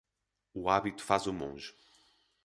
O 0.51 0.67
hábito 0.67 1.03
faz 1.03 1.27
o 1.27 1.31
monge 1.31 1.75